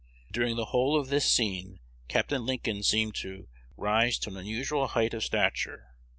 [0.31, 2.31] During the whole of this scene Capt.
[2.31, 5.91] Lincoln seemed to "rise to an unusual height" of stature.